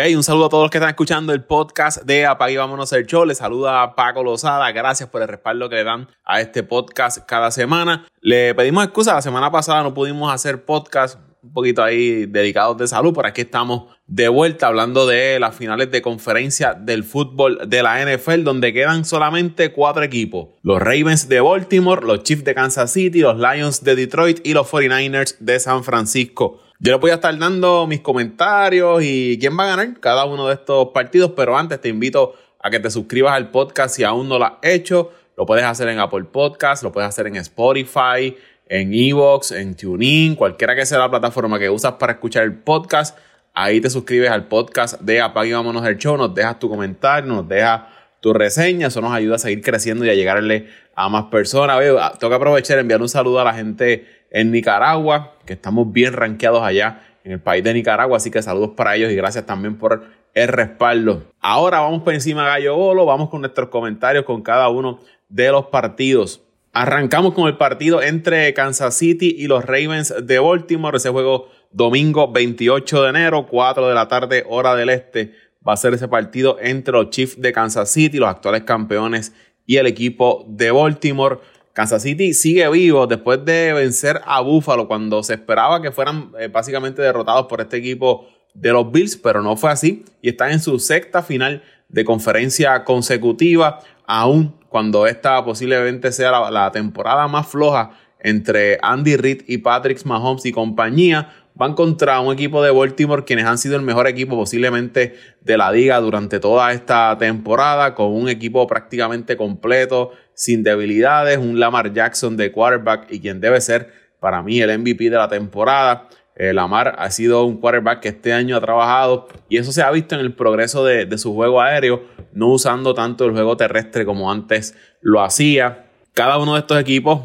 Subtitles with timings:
[0.00, 3.04] Hey, un saludo a todos los que están escuchando el podcast de Apague Vámonos el
[3.04, 3.24] Show.
[3.24, 4.70] Les saluda Paco Lozada.
[4.70, 8.06] Gracias por el respaldo que le dan a este podcast cada semana.
[8.20, 9.14] Le pedimos excusa.
[9.14, 13.12] La semana pasada no pudimos hacer podcast un poquito ahí dedicados de salud.
[13.12, 18.00] Por aquí estamos de vuelta hablando de las finales de conferencia del fútbol de la
[18.00, 23.18] NFL, donde quedan solamente cuatro equipos: los Ravens de Baltimore, los Chiefs de Kansas City,
[23.22, 26.60] los Lions de Detroit y los 49ers de San Francisco.
[26.80, 30.46] Yo les voy a estar dando mis comentarios y quién va a ganar cada uno
[30.46, 34.28] de estos partidos, pero antes te invito a que te suscribas al podcast si aún
[34.28, 35.10] no lo has hecho.
[35.36, 38.36] Lo puedes hacer en Apple Podcast, lo puedes hacer en Spotify,
[38.68, 43.18] en Evox, en TuneIn, cualquiera que sea la plataforma que usas para escuchar el podcast.
[43.54, 47.48] Ahí te suscribes al podcast de Apague Vámonos el Show, nos dejas tu comentario, nos
[47.48, 47.82] dejas
[48.20, 51.76] tu reseña, eso nos ayuda a seguir creciendo y a llegarle a más personas.
[52.20, 56.12] tengo que aprovechar y enviar un saludo a la gente en Nicaragua, que estamos bien
[56.12, 59.76] rankeados allá en el país de Nicaragua, así que saludos para ellos y gracias también
[59.76, 60.04] por
[60.34, 61.24] el respaldo.
[61.40, 65.66] Ahora vamos por encima Gallo Bolo, vamos con nuestros comentarios con cada uno de los
[65.66, 66.42] partidos.
[66.72, 72.30] Arrancamos con el partido entre Kansas City y los Ravens de Baltimore, ese juego domingo
[72.30, 75.32] 28 de enero, 4 de la tarde, hora del este.
[75.66, 79.34] Va a ser ese partido entre los Chiefs de Kansas City, los actuales campeones,
[79.66, 81.38] y el equipo de Baltimore.
[81.78, 86.48] Kansas City sigue vivo después de vencer a Buffalo cuando se esperaba que fueran eh,
[86.48, 90.58] básicamente derrotados por este equipo de los Bills, pero no fue así y están en
[90.58, 97.46] su sexta final de conferencia consecutiva, aún cuando esta posiblemente sea la, la temporada más
[97.46, 103.24] floja entre Andy Reid y Patrick Mahomes y compañía, van contra un equipo de Baltimore
[103.24, 108.12] quienes han sido el mejor equipo posiblemente de la liga durante toda esta temporada, con
[108.12, 113.90] un equipo prácticamente completo, sin debilidades, un Lamar Jackson de quarterback y quien debe ser
[114.20, 116.08] para mí el MVP de la temporada.
[116.36, 119.90] Eh, Lamar ha sido un quarterback que este año ha trabajado y eso se ha
[119.90, 124.30] visto en el progreso de, su juego aéreo, no usando tanto el juego terrestre como
[124.30, 125.86] antes lo hacía.
[126.14, 127.22] Cada uno de estos equipos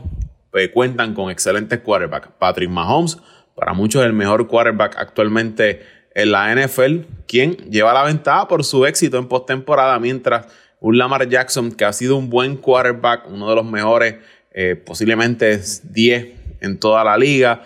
[0.50, 2.30] pues, cuentan con excelentes quarterbacks.
[2.40, 3.20] Patrick Mahomes,
[3.54, 5.84] para muchos el mejor quarterback actualmente
[6.16, 10.48] en la NFL, quien lleva la ventaja por su éxito en postemporada, mientras
[10.84, 14.16] un Lamar Jackson que ha sido un buen quarterback, uno de los mejores,
[14.52, 16.28] eh, posiblemente 10
[16.60, 17.64] en toda la liga.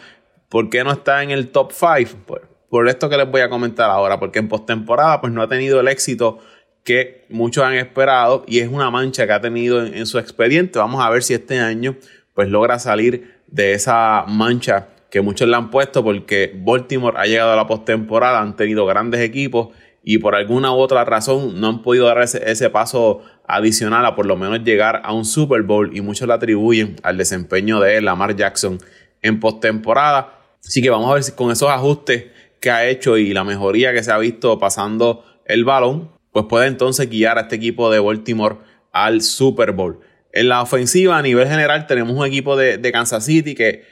[0.50, 2.20] ¿Por qué no está en el top 5?
[2.28, 5.48] Pues, por esto que les voy a comentar ahora, porque en postemporada pues no ha
[5.48, 6.38] tenido el éxito
[6.84, 10.78] que muchos han esperado y es una mancha que ha tenido en, su expediente.
[10.78, 11.96] Vamos a ver si este año
[12.36, 17.54] pues logra salir de esa mancha que muchos le han puesto porque Baltimore ha llegado
[17.54, 19.70] a la postemporada, han tenido grandes equipos
[20.10, 24.26] y por alguna u otra razón no han podido dar ese, paso adicional a por
[24.26, 28.34] lo menos llegar a un Super Bowl y muchos le atribuyen al desempeño de Lamar
[28.34, 28.80] Jackson
[29.22, 30.40] en postemporada.
[30.66, 32.28] Así que vamos a ver si con esos ajustes
[32.62, 36.68] que ha hecho y la mejoría que se ha visto pasando el balón, pues puede
[36.68, 38.60] entonces guiar a este equipo de Baltimore
[38.94, 40.00] al Super Bowl.
[40.32, 43.84] En la ofensiva a nivel general tenemos un equipo de, Kansas City que,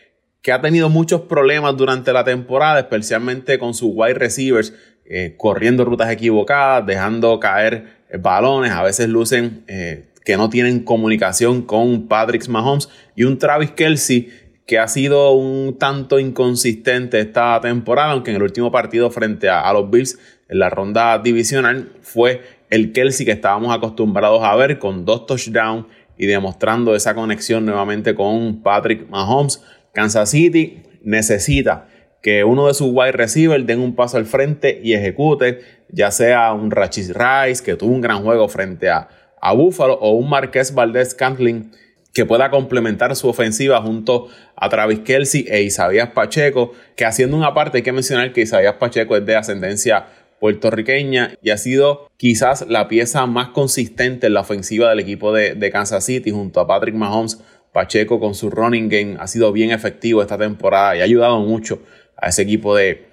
[0.42, 4.74] que ha tenido muchos problemas durante la temporada, especialmente con sus wide receivers
[5.06, 11.62] eh, corriendo rutas equivocadas, dejando caer balones, a veces lucen eh, que no tienen comunicación
[11.62, 14.30] con Patrick Mahomes y un Travis Kelsey
[14.66, 19.72] que ha sido un tanto inconsistente esta temporada, aunque en el último partido frente a,
[19.74, 20.18] los Bills
[20.50, 25.86] en la ronda divisional fue el Kelsey que estábamos acostumbrados a ver con dos touchdowns
[26.18, 29.62] y demostrando esa conexión nuevamente con Patrick Mahomes.
[29.94, 31.88] Kansas City necesita
[32.26, 35.60] que uno de sus wide receivers den un paso al frente y ejecute,
[35.90, 39.10] ya sea un Rachis Rice, que tuvo un gran juego frente a,
[39.40, 41.72] a Buffalo, o un Marqués Valdez Cantling,
[42.16, 47.54] que pueda complementar su ofensiva junto a Travis Kelsey e Isaías Pacheco, que haciendo una
[47.54, 50.08] parte hay que mencionar que Isaías Pacheco es de ascendencia
[50.40, 55.54] puertorriqueña y ha sido quizás la pieza más consistente en la ofensiva del equipo de,
[55.54, 57.40] de Kansas City junto a Patrick Mahomes.
[57.72, 61.82] Pacheco con su running game ha sido bien efectivo esta temporada y ha ayudado mucho
[62.18, 63.06] a ese equipo de,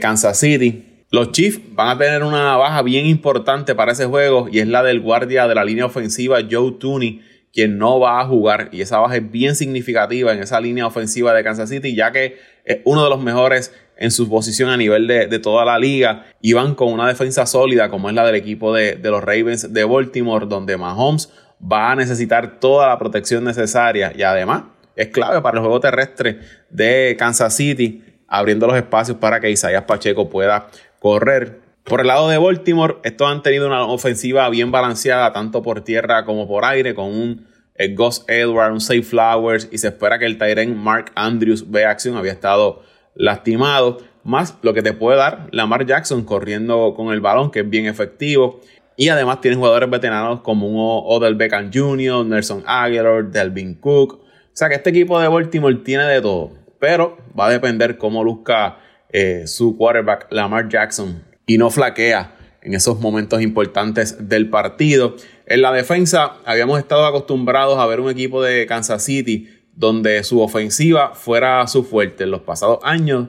[0.00, 1.04] Kansas City.
[1.10, 4.82] Los Chiefs van a tener una baja bien importante para ese juego y es la
[4.82, 7.22] del guardia de la línea ofensiva Joe Tooney,
[7.52, 8.68] quien no va a jugar.
[8.72, 12.36] Y esa baja es bien significativa en esa línea ofensiva de Kansas City, ya que
[12.64, 16.26] es uno de los mejores en su posición a nivel de, toda la liga.
[16.42, 19.72] Y van con una defensa sólida como es la del equipo de, de los Ravens
[19.72, 21.30] de Baltimore, donde Mahomes
[21.60, 24.64] va a necesitar toda la protección necesaria y además
[24.94, 26.40] es clave para el juego terrestre
[26.70, 30.68] de Kansas City abriendo los espacios para que Isaías Pacheco pueda
[31.00, 31.60] correr.
[31.84, 36.24] Por el lado de Baltimore, estos han tenido una ofensiva bien balanceada, tanto por tierra
[36.26, 37.46] como por aire, con un
[37.76, 41.90] eh, Gus Edwards, un Safe Flowers, y se espera que el Tyren Mark Andrews vea
[41.90, 42.82] acción, había estado
[43.14, 43.98] lastimado.
[44.22, 47.86] más lo que te puede dar Lamar Jackson corriendo con el balón, que es bien
[47.86, 48.60] efectivo.
[48.96, 50.74] Y además tienen jugadores veteranos como un
[51.06, 54.14] Odell Beckham Jr., Nelson Aguilar, Delvin Cook.
[54.14, 54.20] O
[54.52, 56.57] sea que este equipo de Baltimore tiene de todo.
[56.78, 58.78] Pero va a depender cómo luzca
[59.10, 61.24] eh, su quarterback Lamar Jackson.
[61.46, 65.16] Y no flaquea en esos momentos importantes del partido.
[65.46, 70.40] En la defensa habíamos estado acostumbrados a ver un equipo de Kansas City donde su
[70.40, 72.24] ofensiva fuera su fuerte.
[72.24, 73.28] En los pasados años,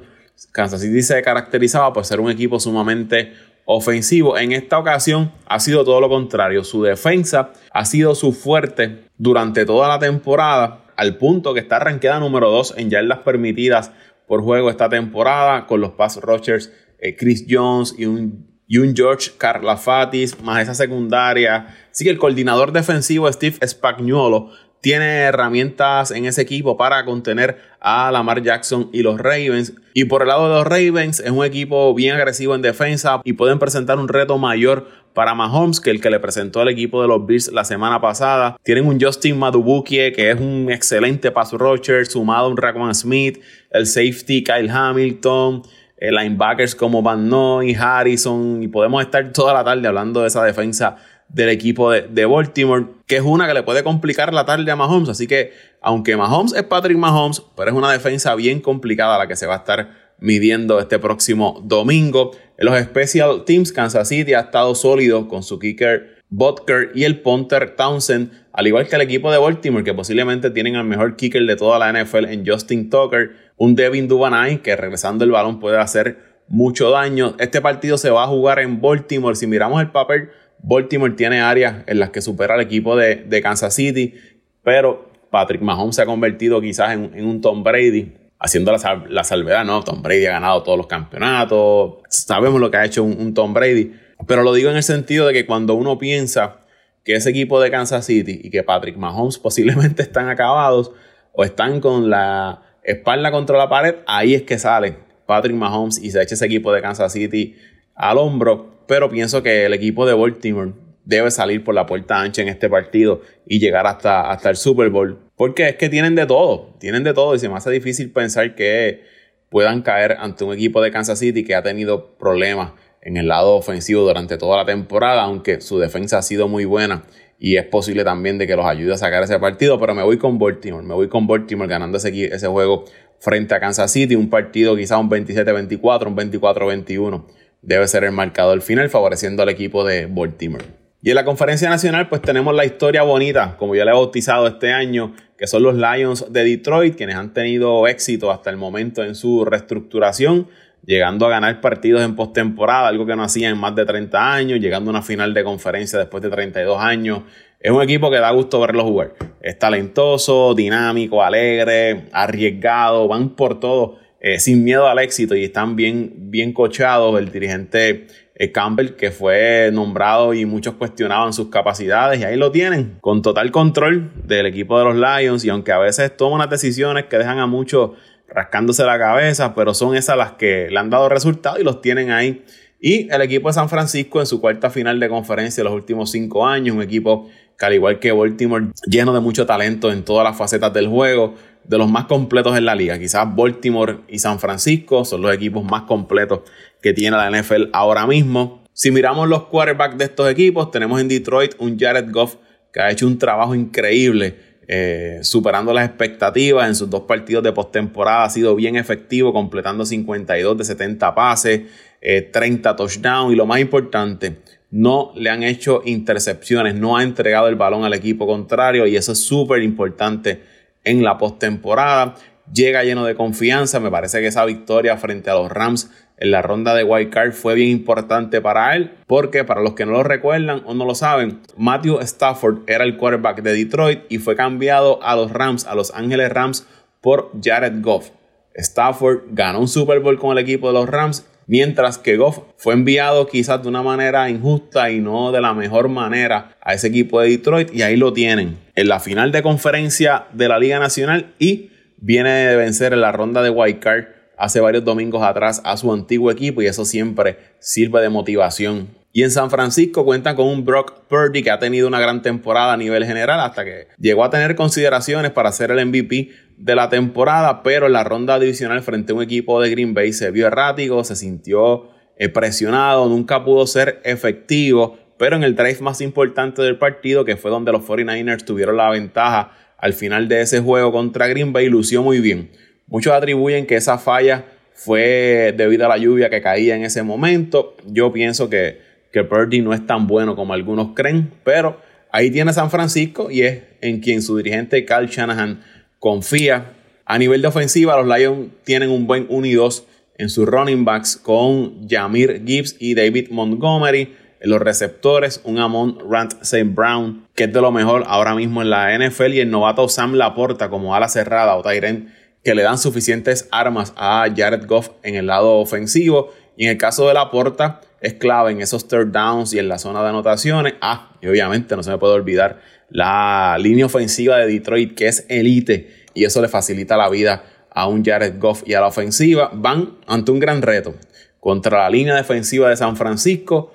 [0.52, 3.34] Kansas City se caracterizaba por ser un equipo sumamente
[3.66, 4.36] ofensivo.
[4.36, 6.64] En esta ocasión ha sido todo lo contrario.
[6.64, 12.20] Su defensa ha sido su fuerte durante toda la temporada, al punto que está arranqueada
[12.20, 13.94] número 2 en yardas permitidas
[14.28, 18.94] por juego esta temporada, con los pass rushers eh, Chris Jones y un, y un
[18.94, 21.74] George Carlafatis, más esa secundaria.
[21.90, 24.52] Así que el coordinador defensivo Steve Spagnuolo
[24.82, 29.74] tiene herramientas en ese equipo para contener a Lamar Jackson y los Ravens.
[29.94, 33.34] Y por el lado de los Ravens es un equipo bien agresivo en defensa y
[33.34, 37.08] pueden presentar un reto mayor para Mahomes que el que le presentó al equipo de
[37.08, 38.58] los Bills la semana pasada.
[38.64, 43.42] Tienen un Justin Madubukie que es un excelente pass rusher, sumado a un Rackman Smith,
[43.72, 45.64] el safety Kyle Hamilton,
[45.98, 50.44] el linebackers como Van Noy, Harrison y podemos estar toda la tarde hablando de esa
[50.44, 50.96] defensa
[51.30, 55.10] del equipo de, Baltimore, que es una que le puede complicar la tarde a Mahomes.
[55.10, 59.36] Así que, aunque Mahomes es Patrick Mahomes, pero es una defensa bien complicada la que
[59.36, 59.90] se va a estar
[60.20, 62.32] midiendo este próximo domingo.
[62.58, 67.22] En los Special Teams, Kansas City ha estado sólido con su kicker Butker y el
[67.22, 71.44] punter Townsend, al igual que el equipo de Baltimore, que posiblemente tienen al mejor kicker
[71.44, 75.80] de toda la NFL en Justin Tucker, un Devin Dubanay que regresando el balón puede
[75.80, 77.36] hacer mucho daño.
[77.40, 79.36] Este partido se va a jugar en Baltimore.
[79.36, 80.30] Si miramos el papel,
[80.62, 84.16] Baltimore tiene áreas en las que supera al equipo de, Kansas City,
[84.64, 89.84] pero Patrick Mahomes se ha convertido quizás en, un Tom Brady, haciendo la, salvedad, ¿no?
[89.84, 93.94] Tom Brady ha ganado todos los campeonatos, sabemos lo que ha hecho un, Tom Brady,
[94.28, 96.58] pero lo digo en el sentido de que cuando uno piensa
[97.04, 100.92] que ese equipo de Kansas City y que Patrick Mahomes posiblemente están acabados
[101.34, 106.12] o están con la espalda contra la pared, ahí es que sale Patrick Mahomes y
[106.12, 107.56] se echa ese equipo de Kansas City
[107.96, 110.74] al hombro pero pienso que el equipo de Baltimore
[111.06, 114.90] debe salir por la puerta ancha en este partido y llegar hasta, hasta el Super
[114.90, 115.20] Bowl.
[115.36, 118.56] Porque es que tienen de todo, tienen de todo y se me hace difícil pensar
[118.56, 119.04] que
[119.50, 122.72] puedan caer ante un equipo de Kansas City que ha tenido problemas
[123.04, 127.04] en el lado ofensivo durante toda la temporada, aunque su defensa ha sido muy buena
[127.38, 130.18] y es posible también de que los ayude a sacar ese partido, pero me voy
[130.18, 132.86] con Baltimore, me voy con Baltimore ganando ese, ese juego
[133.20, 137.26] frente a Kansas City, un partido quizá un 27-24, un 24-21
[137.62, 140.66] debe ser el marcador final favoreciendo al equipo de Baltimore.
[141.02, 144.48] Y en la conferencia nacional pues tenemos la historia bonita, como ya le he bautizado
[144.48, 149.04] este año, que son los Lions de Detroit, quienes han tenido éxito hasta el momento
[149.04, 150.50] en su reestructuración,
[150.86, 154.60] llegando a ganar partidos en postemporada, algo que no hacían en más de 30 años,
[154.60, 157.22] llegando a una final de conferencia después de 32 años.
[157.62, 159.14] Es un equipo que da gusto verlo jugar.
[159.42, 165.76] Es talentoso, dinámico, alegre, arriesgado, van por todo eh, sin miedo al éxito y están
[165.76, 167.18] bien, bien cochados.
[167.18, 172.52] El dirigente eh, Campbell, que fue nombrado y muchos cuestionaban sus capacidades, y ahí lo
[172.52, 175.46] tienen, con total control del equipo de los Lions.
[175.46, 177.92] Y aunque a veces toma unas decisiones que dejan a muchos
[178.28, 182.12] rascándose la cabeza, pero son esas las que le han dado resultados y los tienen
[182.12, 182.44] ahí.
[182.80, 186.12] Y el equipo de San Francisco en su cuarta final de conferencia de los últimos
[186.12, 190.24] cinco años, un equipo que al igual que Baltimore, lleno de mucho talento en todas
[190.24, 192.98] las facetas del juego, de los más completos en la liga.
[192.98, 196.42] Quizás Baltimore y San Francisco son los equipos más completos
[196.82, 198.64] que tiene la NFL ahora mismo.
[198.72, 202.38] Si miramos los quarterbacks de estos equipos, tenemos en Detroit un Jared Goff
[202.72, 204.36] que ha hecho un trabajo increíble,
[204.68, 208.24] eh, superando las expectativas en sus dos partidos de postemporada.
[208.24, 211.62] Ha sido bien efectivo, completando 52 de 70 pases,
[212.02, 214.38] 30 eh, touchdowns y lo más importante,
[214.72, 219.12] no le han hecho intercepciones, no ha entregado el balón al equipo contrario y eso
[219.12, 220.44] es súper importante
[220.84, 222.16] en la postemporada.
[222.54, 226.42] Llega lleno de confianza, me parece que esa victoria frente a los Rams en la
[226.42, 230.04] ronda de wild card fue bien importante para él, porque para los que no lo
[230.04, 235.02] recuerdan o no lo saben, Matthew Stafford era el quarterback de Detroit y fue cambiado
[235.04, 236.68] a los Rams, a Los Ángeles Rams,
[237.02, 238.10] por Jared Goff.
[238.54, 242.76] Stafford ganó un Super Bowl con el equipo de los Rams mientras que Goff fue
[242.76, 247.20] enviado quizás de una manera injusta y no de la mejor manera a ese equipo
[247.20, 251.34] de Detroit y ahí lo tienen en la final de conferencia de la Liga Nacional
[251.40, 254.06] y viene de vencer en la ronda de White Card
[254.38, 259.24] hace varios domingos atrás a su antiguo equipo y eso siempre sirve de motivación Y
[259.24, 262.78] en San Francisco cuentan con un Brock Purdy que ha tenido una gran temporada a
[262.78, 267.64] nivel general hasta que llegó a tener consideraciones para ser el MVP de la temporada,
[267.64, 271.04] pero en la ronda divisional frente a un equipo de Green Bay se vio errático,
[271.04, 276.78] se sintió eh, presionado, nunca pudo ser efectivo, pero en el drive más importante del
[276.78, 281.28] partido, que fue donde los 49ers tuvieron la ventaja al final de ese juego contra
[281.28, 282.52] Green Bay, lució muy bien.
[282.86, 287.76] Muchos atribuyen que esa falla fue debido a la lluvia que caía en ese momento.
[287.86, 291.80] Yo pienso que que Purdy no es tan bueno como algunos creen, pero
[292.12, 295.62] ahí tiene San Francisco y es en quien su dirigente Carl Shanahan
[296.00, 296.74] confía.
[297.06, 299.88] A nivel de ofensiva, los Lions tienen un buen 1 y 2
[300.20, 304.16] en sus running backs con Jamir Gibbs y David Montgomery.
[304.42, 306.64] En los receptores, un Amon Rant St.
[306.74, 310.14] Brown, que es de lo mejor ahora mismo en la NFL, y el novato Sam
[310.14, 312.14] Laporta como ala cerrada o Tyren,
[312.44, 316.32] que le dan suficientes armas a Jared Goff en el lado ofensivo.
[316.56, 319.78] Y en el caso de Laporta, es clave en esos third downs y en la
[319.78, 320.76] zona de anotaciones.
[320.82, 325.26] Ah, y obviamente no se me puede olvidar la línea ofensiva de Detroit, que es
[325.30, 329.52] elite, y eso le facilita la vida a un Jared Goff y a la ofensiva.
[329.54, 330.96] Van ante un gran reto
[331.40, 333.74] contra la línea defensiva de San Francisco,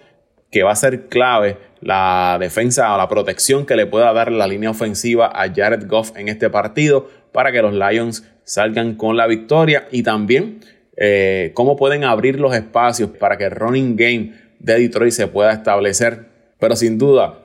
[0.51, 4.47] que va a ser clave la defensa o la protección que le pueda dar la
[4.47, 9.27] línea ofensiva a Jared Goff en este partido para que los Lions salgan con la
[9.27, 10.61] victoria y también
[10.97, 15.53] eh, cómo pueden abrir los espacios para que el running game de Detroit se pueda
[15.53, 16.27] establecer.
[16.59, 17.41] Pero sin duda,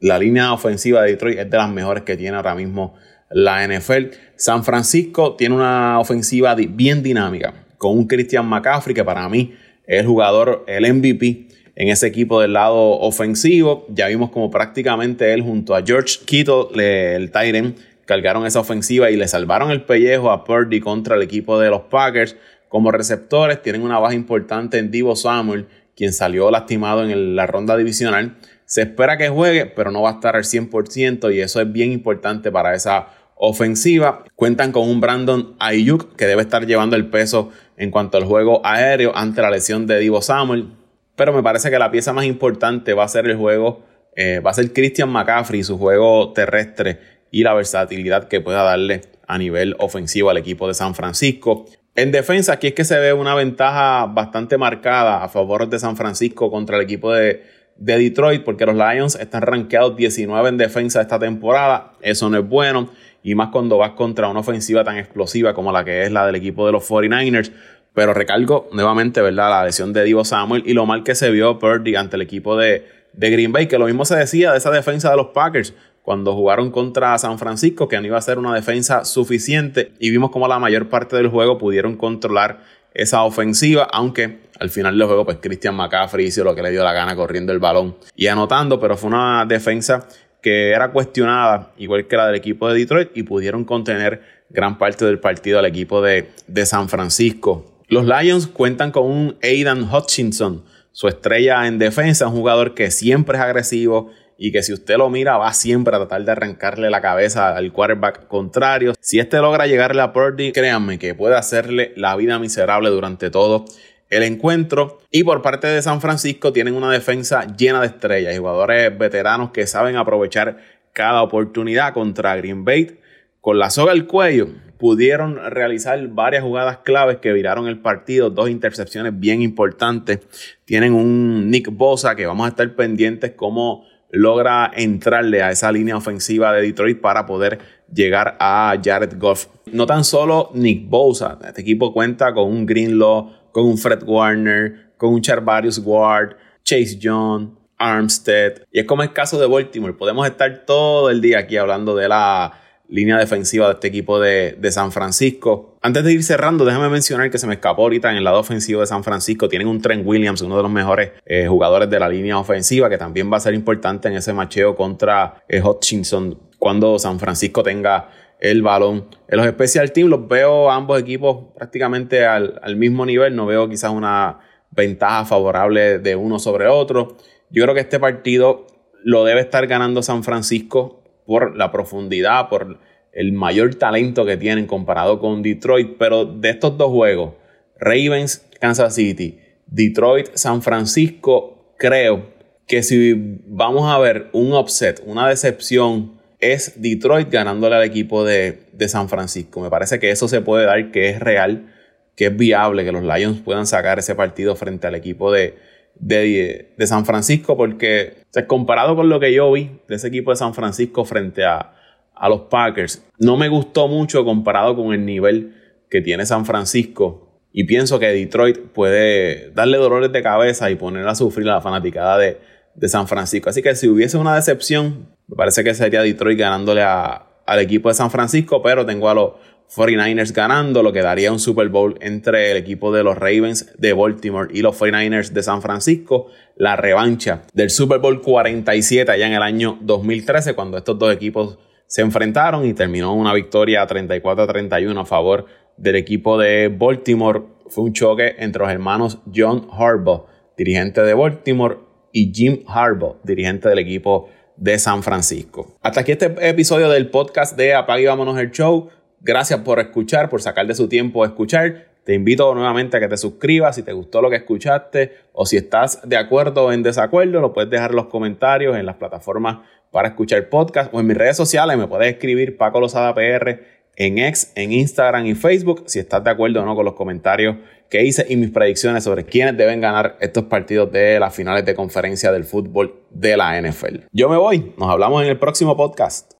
[0.00, 2.94] la línea ofensiva de Detroit es de las mejores que tiene ahora mismo
[3.30, 4.14] la NFL.
[4.36, 9.54] San Francisco tiene una ofensiva bien dinámica, con un Christian McCaffrey que para mí
[9.86, 13.86] es el jugador, el MVP en ese equipo del lado ofensivo.
[13.88, 19.16] Ya vimos como prácticamente él junto a George Kittle, el Tyrant, cargaron esa ofensiva y
[19.16, 22.36] le salvaron el pellejo a Purdy contra el equipo de los Packers.
[22.72, 27.76] Como receptores tienen una baja importante en Divo Samuel, quien salió lastimado en la ronda
[27.76, 28.38] divisional.
[28.64, 31.92] Se espera que juegue, pero no va a estar al 100% y eso es bien
[31.92, 34.24] importante para esa ofensiva.
[34.36, 38.64] Cuentan con un Brandon Ayuk que debe estar llevando el peso en cuanto al juego
[38.64, 40.72] aéreo ante la lesión de Divo Samuel.
[41.14, 43.84] Pero me parece que la pieza más importante va a ser el juego,
[44.16, 47.00] eh, va a ser Christian McCaffrey, su juego terrestre
[47.30, 51.66] y la versatilidad que pueda darle a nivel ofensivo al equipo de San Francisco.
[51.94, 55.94] En defensa, aquí es que se ve una ventaja bastante marcada a favor de San
[55.94, 57.42] Francisco contra el equipo de,
[57.76, 61.92] Detroit, porque los Lions están rankeados 19 en defensa esta temporada.
[62.00, 62.88] Eso no es bueno,
[63.22, 66.36] y más cuando vas contra una ofensiva tan explosiva como la que es la del
[66.36, 67.52] equipo de los 49ers.
[67.92, 69.50] Pero recalco nuevamente, ¿verdad?
[69.50, 72.56] La lesión de Divo Samuel y lo mal que se vio Purdy ante el equipo
[72.56, 75.74] de, de Green Bay, que lo mismo se decía de esa defensa de los Packers
[76.02, 80.30] cuando jugaron contra San Francisco, que no iba a ser una defensa suficiente y vimos
[80.30, 82.60] como la mayor parte del juego pudieron controlar
[82.94, 86.84] esa ofensiva, aunque al final del juego pues Christian McCaffrey hizo lo que le dio
[86.84, 90.06] la gana corriendo el balón y anotando, pero fue una defensa
[90.42, 95.04] que era cuestionada, igual que la del equipo de Detroit, y pudieron contener gran parte
[95.04, 97.80] del partido al equipo de, de San Francisco.
[97.88, 103.38] Los Lions cuentan con un Aidan Hutchinson, su estrella en defensa, un jugador que siempre
[103.38, 107.00] es agresivo, y que si usted lo mira va siempre a tratar de arrancarle la
[107.00, 108.92] cabeza al quarterback contrario.
[109.00, 113.64] Si este logra llegarle a Purdy, créanme que puede hacerle la vida miserable durante todo
[114.10, 115.00] el encuentro.
[115.10, 119.66] Y por parte de San Francisco tienen una defensa llena de estrellas jugadores veteranos que
[119.66, 120.58] saben aprovechar
[120.92, 122.98] cada oportunidad contra Green Bay.
[123.40, 124.48] Con la soga al cuello
[124.78, 130.20] pudieron realizar varias jugadas claves que viraron el partido, dos intercepciones bien importantes.
[130.64, 135.96] Tienen un Nick Bosa que vamos a estar pendientes como logra entrarle a esa línea
[135.96, 137.58] ofensiva de Detroit para poder
[137.92, 139.46] llegar a Jared Goff.
[139.72, 144.92] No tan solo Nick Bosa, este equipo cuenta con un Greenlaw, con un Fred Warner,
[144.98, 148.62] con un Charvarius Ward, Chase John, Armstead.
[148.70, 149.94] Y es como el caso de Baltimore.
[149.94, 152.61] Podemos estar todo el día aquí hablando de la
[152.92, 155.78] línea defensiva de este equipo de, San Francisco.
[155.80, 158.80] Antes de ir cerrando, déjame mencionar que se me escapó ahorita en el lado ofensivo
[158.80, 159.48] de San Francisco.
[159.48, 162.98] Tienen un Trent Williams, uno de los mejores eh, jugadores de la línea ofensiva, que
[162.98, 168.10] también va a ser importante en ese macheo contra eh, Hutchinson cuando San Francisco tenga
[168.38, 169.06] el balón.
[169.26, 173.34] En los Special Teams los veo ambos equipos prácticamente al, al mismo nivel.
[173.34, 174.38] No veo quizás una
[174.70, 177.16] ventaja favorable de uno sobre otro.
[177.48, 178.66] Yo creo que este partido
[179.02, 182.78] lo debe estar ganando San Francisco por la profundidad, por
[183.12, 185.96] el mayor talento que tienen comparado con Detroit.
[185.98, 187.34] Pero de estos dos juegos,
[187.78, 192.26] Ravens, Kansas City, Detroit, San Francisco, creo
[192.66, 193.14] que si
[193.46, 199.08] vamos a ver un upset, una decepción, es Detroit ganándole al equipo de, de San
[199.08, 199.60] Francisco.
[199.60, 201.72] Me parece que eso se puede dar, que es real,
[202.16, 205.56] que es viable, que los Lions puedan sacar ese partido frente al equipo de,
[205.94, 210.36] de, de San Francisco porque, comparado con lo que yo vi de ese equipo de
[210.36, 211.74] San Francisco frente a,
[212.14, 215.54] a los Packers, no me gustó mucho comparado con el nivel
[215.90, 217.28] que tiene San Francisco.
[217.52, 221.60] Y pienso que Detroit puede darle dolores de cabeza y poner a sufrir a la
[221.60, 222.38] fanaticada de,
[222.74, 223.50] de San Francisco.
[223.50, 227.94] Así que si hubiese una decepción, me parece que sería Detroit ganándole al equipo de
[227.94, 229.32] San Francisco, pero tengo a los
[229.74, 233.92] 49ers ganando, lo que daría un Super Bowl entre el equipo de los Ravens de
[233.94, 236.26] Baltimore y los 49ers de San Francisco,
[236.56, 241.58] la revancha del Super Bowl 47 allá en el año 2013, cuando estos dos equipos
[241.86, 247.42] se enfrentaron y terminó una victoria 34 a 31 a favor del equipo de Baltimore.
[247.68, 250.26] Fue un choque entre los hermanos John Harbaugh,
[250.56, 251.78] dirigente de Baltimore,
[252.12, 255.76] y Jim Harbaugh, dirigente del equipo de San Francisco.
[255.80, 258.90] Hasta aquí este episodio del podcast de Apague y Vámonos el Show.
[259.24, 261.86] Gracias por escuchar, por sacar de su tiempo a escuchar.
[262.02, 265.56] Te invito nuevamente a que te suscribas si te gustó lo que escuchaste o si
[265.56, 269.58] estás de acuerdo o en desacuerdo, lo puedes dejar en los comentarios en las plataformas
[269.92, 271.78] para escuchar podcast o en mis redes sociales.
[271.78, 273.60] Me puedes escribir Paco Lozada PR
[273.94, 277.56] en X, en Instagram y Facebook si estás de acuerdo o no con los comentarios
[277.88, 281.74] que hice y mis predicciones sobre quiénes deben ganar estos partidos de las finales de
[281.74, 284.06] conferencia del fútbol de la NFL.
[284.12, 286.26] Yo me voy, nos hablamos en el próximo podcast.